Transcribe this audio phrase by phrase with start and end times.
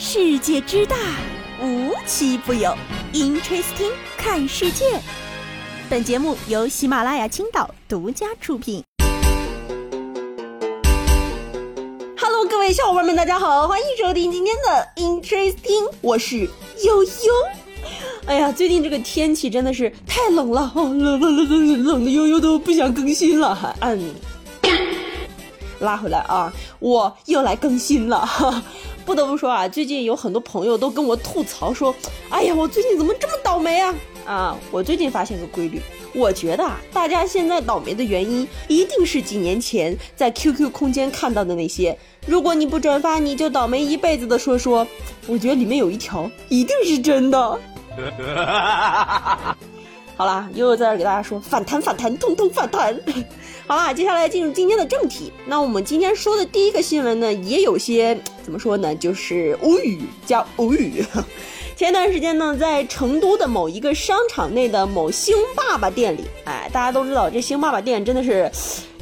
[0.00, 0.94] 世界之大，
[1.60, 2.72] 无奇不有。
[3.12, 4.84] Interesting，看世界。
[5.90, 8.84] 本节目由喜马拉雅青岛独家出品。
[12.16, 16.48] Hello，各位小伙伴们，大家好，欢迎收听今天的 Interesting，我是
[16.84, 17.10] 悠悠。
[18.26, 24.14] 哎呀，最近这个天气真的是太冷了，冷冷冷冷冷的悠悠都不想更新了，还嗯。
[25.80, 28.28] 拉回来啊，我又来更新了。
[29.08, 31.94] 不得不说啊，最近有很多朋友都跟我吐槽说
[32.28, 33.94] ：“哎呀，我最近怎么这么倒霉啊？”
[34.28, 35.80] 啊，我最近发现个规律，
[36.14, 44.86] 我觉得啊，大家现在倒霉的原因一定是几年前在 QQ 空间看到的那些“如果你不转发，你就倒霉一辈子”的说说。
[45.26, 47.60] 我觉得里面有一条一定是真的。
[50.18, 52.92] 好啦，悠悠在这给大家说，反弹反弹，通通反弹。
[53.68, 55.32] 好啦，接下来进入今天的正题。
[55.46, 61.04] 那我们今天说的第一个新闻呢，也有些怎么说呢，就是无语加无语。
[61.78, 68.50] 前段时间呢，在成都的某一个商场内的某星爸爸店里，哎，大家都知道这星爸爸店真的是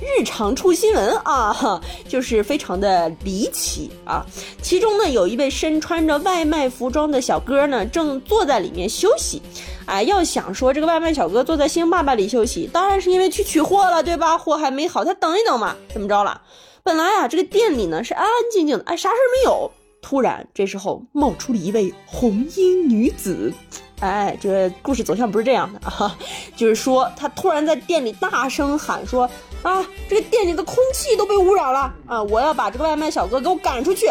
[0.02, 4.22] 日常出新闻啊， 就是非常的离奇啊。
[4.60, 9.40] 其中呢，有一位身穿着外卖服装的小哥呢，正坐在里面休息。
[9.86, 14.36] 哎，要想说这个外卖小哥坐在星爸爸里休息，当然是因为去取货了，对吧？
[14.36, 15.74] 货还没好，他等一等嘛。
[15.92, 16.42] 怎么着了？
[16.82, 19.70] 本来啊，这个店里呢是安安静静的，哎，啥事儿没有。
[20.02, 23.52] 突然，这时候冒出了一位红衣女子，
[24.00, 26.16] 哎，这故事走向不是这样的啊，
[26.54, 29.28] 就是说她突然在店里大声喊说
[29.62, 32.22] ：“啊，这个店里的空气都被污染了啊！
[32.24, 34.06] 我要把这个外卖小哥给我赶出去！”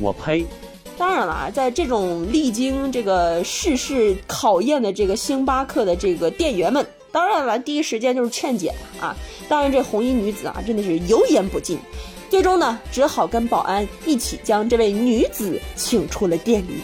[0.00, 0.46] 我呸！
[1.00, 8.70] 当然了啊，在这种历经这个世事考验的这个星巴克的这个店员们，当然了，第一时间就是劝解
[9.00, 9.16] 啊。
[9.48, 11.78] 当然，这红衣女子啊，真的是油盐不进。
[12.28, 16.82] 最终呢，只好跟保安一起将这位女子请出了店里。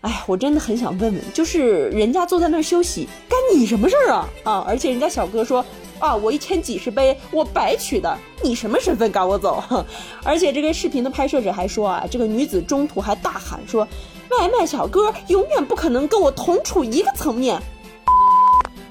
[0.00, 4.28] 哎，我真的很想问问，就是人家坐在那儿休息，干你什么事儿啊？
[4.42, 4.64] 啊！
[4.66, 5.62] 而且人家小哥说，
[6.00, 9.62] 啊，我一天几十杯，我白取的，你什么身份赶我走？
[10.24, 13.86] 而且这个视频的拍摄者还说啊，这个女子中途还大喊说，
[14.30, 17.60] 外卖小哥永远不可能跟我同处一个层面。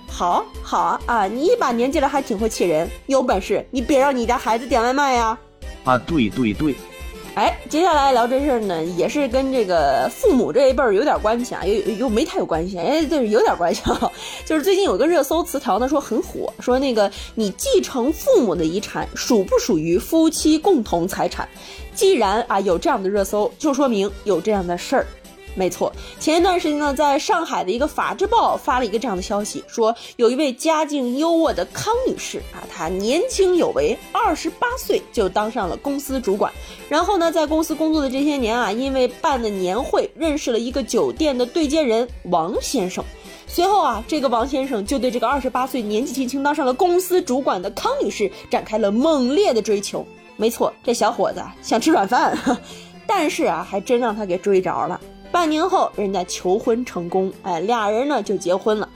[0.07, 1.27] 好好啊啊！
[1.27, 5.37] 你一把年纪了还挺会气人，有本事你别让你家孩子点外卖呀！
[5.85, 6.75] 啊，对对对，
[7.39, 14.11] 哎，接下来聊这事儿呢，也是跟这个父母这一辈儿有点关系啊，又又没太有关系，哎，就是有点关系啊。
[14.45, 21.47] 就是最近有个热搜词条呢，说很火，说那个你继承父母的遗产属不属于夫妻共同财产？
[21.95, 25.07] 既然啊有这样的热搜，就说明有这样的事儿。
[25.59, 36.49] 没错，前一段时间呢，在上海的一个法制报发了一个这样的消息，说有一位家境优渥的康女士啊，她年轻有为，二十八岁就当上了公司主管。
[36.87, 43.03] 然后呢，在公司工作的这些年啊，因为办的年会，认识了一个酒店的对接人王先生。
[43.45, 50.07] 随后啊，这个王先生就对这个二十八岁年纪轻轻当上了公司主管的康女士展开了猛烈的追求。
[50.37, 52.37] 没错，这小伙子想吃软饭，
[53.05, 55.01] 但是啊，还真让他给追着了。
[55.39, 58.89] 半年后，人家求婚成功，哎，俩人呢就结婚了。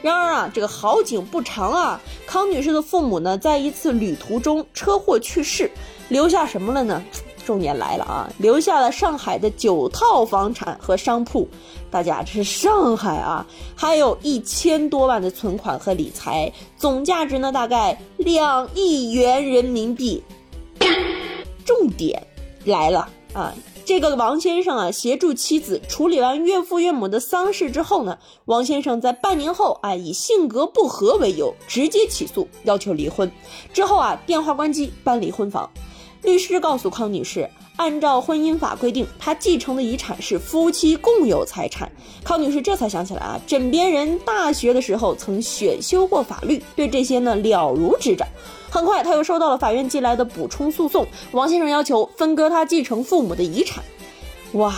[0.00, 5.68] 然而啊，这个好景不长啊，康女士的父母呢，在一次旅途中车祸去世，
[6.08, 7.02] 留下什么了呢？
[7.44, 11.48] 重点来了啊，留下了上海的九套房产和商铺。
[11.90, 13.44] 大家这是上海啊，
[13.74, 20.22] 还有一千多万的存款和理财，总价值呢大概两亿元人民币。
[21.66, 22.24] 重点
[22.64, 23.52] 来了啊！
[23.88, 33.32] 这个王先生啊，协助妻子处理完岳父岳母的丧事之后呢，王先生在半年后啊，以性格不合为由直接起诉，要求离婚。
[33.72, 35.70] 之后啊，电话关机，搬离婚房。
[36.22, 41.90] 律师告诉康女士，按照婚姻法规定，她继承的遗产是夫妻共有财产。
[42.24, 48.26] 康女士这才想起来啊，枕边人大学的时候曾选修过法律，对这些呢了如指掌。
[48.70, 51.06] 很快，她又收到了法院寄来的补充诉讼。
[51.30, 53.82] 王先生要求分割她继承父母的遗产。
[54.52, 54.74] 哇，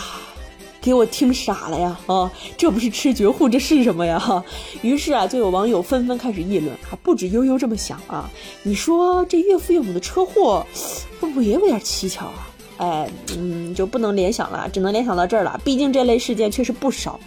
[0.80, 1.98] 给我听傻了呀！
[2.06, 4.18] 啊，这不是吃绝户，这是什么呀？
[4.18, 4.42] 哈
[4.82, 6.74] 于是啊，就有网友纷纷开始议论。
[6.82, 8.30] 还，不止悠悠这么想啊。
[8.62, 10.66] 你说这岳父岳母的车祸，
[11.20, 12.48] 会不会也有点蹊跷啊？
[12.78, 15.60] 哎，嗯，就不能联想了，只能联想到这儿了。
[15.62, 17.20] 毕竟这类事件确实不少。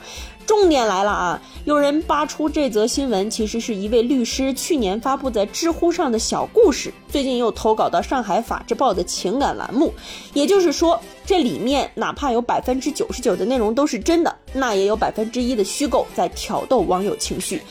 [0.46, 1.42] 重点来了啊！
[1.66, 9.94] 有人扒出这则新闻，其实是一位律师去年发布在知乎上的小故事，最近又投稿到上海法制报的情感栏目。
[10.34, 17.62] 也就是说，这里面哪怕有百分之九十九的内容都是真的，那也有百分之一的虚构在挑逗网友情绪。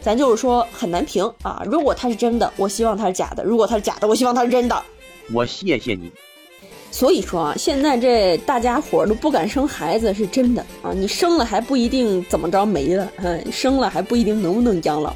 [0.00, 1.62] 咱就是说很难评啊！
[1.66, 4.82] 如果它是真的，我希望它是假的；如果它是假的，我希望它是真的。
[5.34, 6.10] 我谢谢你。
[6.90, 10.90] 所以说啊，现在这大家伙都不敢生孩子是真的啊！
[10.92, 15.14] 你生了还不一定怎么着没了，嗯，生了还不一定能不能养老，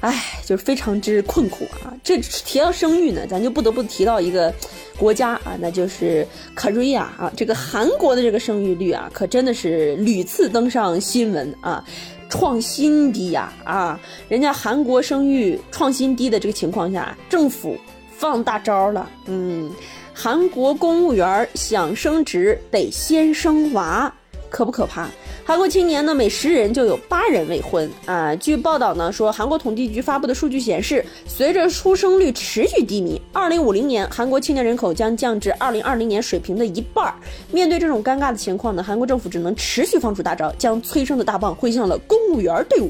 [0.00, 1.94] 哎，就是非常之困苦啊。
[2.02, 4.52] 这提到生育呢，咱就不得不提到一个
[4.98, 6.26] 国家啊，那就是
[6.56, 11.82] Korea 啊，这个韩国的这个生育率啊，可真的是屡次登上新闻啊，
[12.28, 13.98] 创新低呀啊！
[14.28, 17.78] 人家韩国生育创新低的这个情况下，政府
[18.10, 19.70] 放大招了，嗯。
[20.14, 24.12] 韩国公务员想升职得先生娃，
[24.50, 25.08] 可不可怕？
[25.44, 28.32] 韩国青年呢，每十人就有八人未婚啊。
[28.36, 37.12] 据报道呢，说韩国统计局发布的数据显示，随着出生率持续低迷，二零五零年韩国青年人口将降至二零二零年水平的一半。
[37.50, 42.88] 面对这种尴尬的情况呢，韩国政府只能持续放出大招，将催生的大棒挥向了公务员队伍。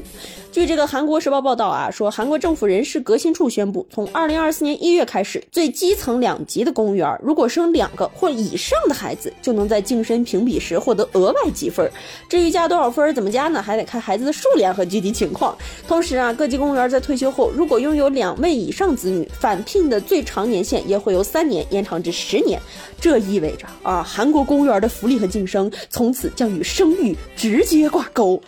[0.53, 11.91] 据这个韩国时报报道啊，说韩国政府人事革新处宣布，从二零二四年一月开始，最基层两级的公务员如果生两个或以上的孩子，就能在晋升评比时获得额外积分。
[12.29, 13.63] 至于加多少分，怎么加呢？
[13.63, 15.57] 还得看孩子的数量和具体情况。
[15.87, 22.61] 同时啊，各级公务员在退休后，如果拥有两位以上子女，返聘的最长年限也会由三年延长至十年。
[23.01, 28.39] 这意味着啊，韩国公务员的福利和晋升从此将与生育直接挂钩。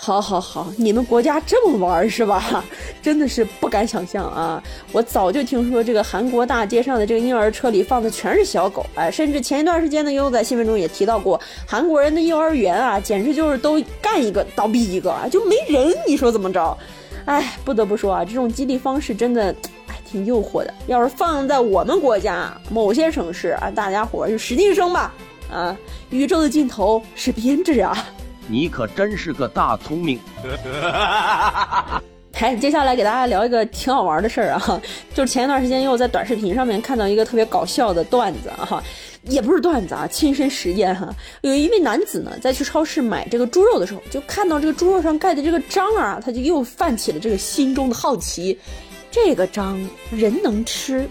[0.00, 2.64] 好，好，好，你们国家这么玩是吧？
[3.02, 4.62] 真的是不敢想象啊！
[4.92, 16.78] 我早就听说这个韩国大街上的这个婴儿车里放的全是小狗，哎，甚至前一段时间呢，又在新闻中也提到过，韩国人的幼儿园啊，简直就是都干一个倒闭一个，就没人，你说怎么着？
[17.24, 19.52] 哎，不得不说啊，这种激励方式真的，
[19.88, 20.72] 哎，挺诱惑的。
[20.86, 25.12] 要是放在我们国家某些省市啊，大家伙就使劲生吧，
[25.52, 25.76] 啊，
[26.10, 28.06] 宇宙的尽头是编制啊！
[28.48, 30.18] 你可真是个大聪明。
[32.40, 34.80] 哎，接下来给大家聊一个挺好玩的事儿啊，
[35.12, 38.80] 就是前一段时间又在短视频上面看到一个特别搞笑的段子啊，
[39.24, 41.12] 也不是段子啊，亲身实验哈。
[41.40, 48.56] 有一位男子呢，在去超市买这个猪肉的时候，就看到这个猪肉上盖的这个章啊，他就又泛起了这个心中的好奇，
[49.10, 49.76] 这个章
[50.12, 51.08] 人能吃？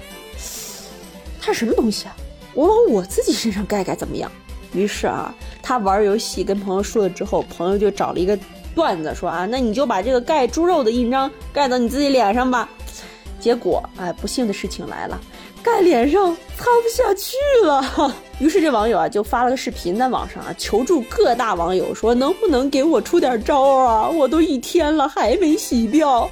[1.42, 2.16] 它是什么东西啊？
[2.54, 4.32] 我往我自己身上盖盖怎么样？
[4.78, 8.38] 于是啊，他玩游戏跟朋友说了之后，朋友就找了一个
[8.76, 12.70] 段子说啊，那你就把这个盖猪肉的印章盖到你自己脸上吧。
[13.40, 15.20] 结果哎，不幸的事情来了，
[15.64, 17.36] 盖脸上擦不下去
[17.66, 18.14] 了。
[18.40, 24.08] 于是这网友啊就发了个视频在网上啊求助各大网友说，能不能给我出点招啊？
[24.08, 26.30] 我都一天了还没洗掉。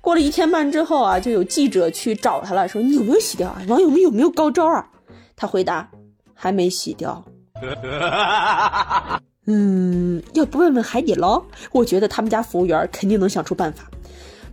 [0.00, 3.60] 过了一天半之后啊，就有记者去找他了，说你有没有洗掉啊？
[3.68, 4.88] 网友们有没有高招啊？
[5.34, 5.88] 他回答
[6.32, 7.24] 还没洗掉。
[9.46, 11.42] 嗯，要不问问海底捞？
[11.72, 13.84] 我觉得他们家服务员肯定能想出办法。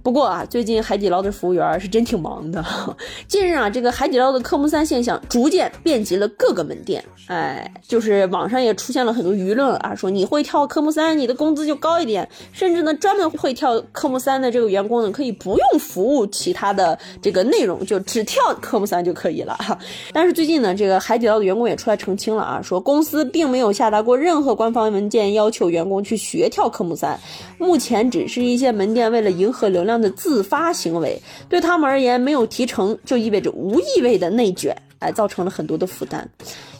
[0.03, 2.63] 不过啊，最近海底捞的服务员是真挺忙的。
[3.25, 7.01] 近日啊，这个海底捞的科目三现象逐渐遍及了各个门店。
[7.27, 12.27] 哎，就是网上也出现了很多舆论啊，说你会跳科目三，你的工资就高一点。
[12.51, 19.57] 甚至呢，专门会跳科目三的这个员工呢，可以不用服务其他的这个内容，就只跳科目三就可以了。
[20.11, 27.17] 但是最近呢，这个海底捞的员工也出来澄清了啊，说公司并没有下达过任何官方文件要求员工去学跳科目三，
[27.57, 29.92] 目前只是一些门店为了迎合流量。
[29.99, 36.29] 的自发行为对他们而言，没有提成就意味着无意味的内卷，哎，造成了很多的负担。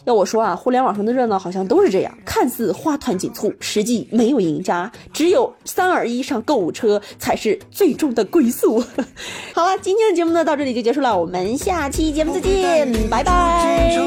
[0.04, 8.84] 要我说啊，互联网上的热闹好像都是这样，看似花团锦簇，实际没有赢家，只有三二一上购物车才是最终的归宿。
[9.54, 13.96] 好了，今天的节目呢到这里就结束了，我们下期节目再见，拜拜。
[13.96, 14.02] 树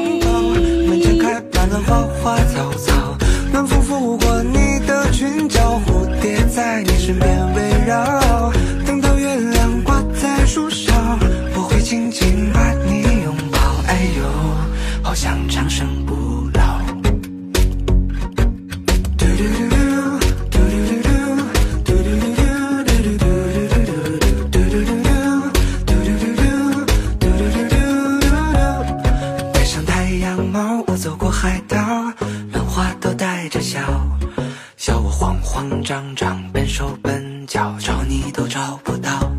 [35.88, 39.32] 张张，笨手笨脚，找你都找不到。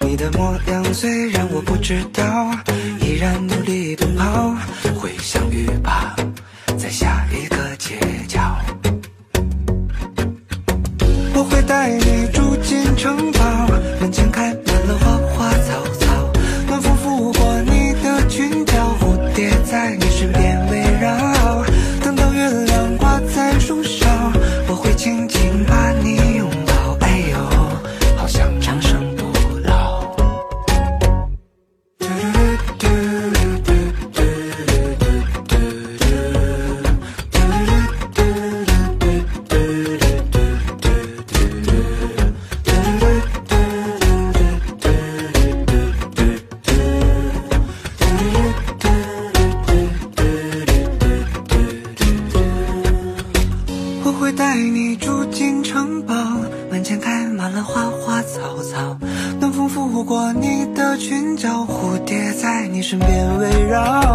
[0.00, 2.47] 你的模样虽然我不知道，
[62.78, 64.07] 你身边围绕，